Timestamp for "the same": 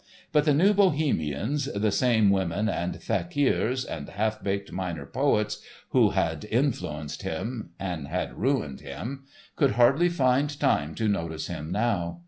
1.75-2.31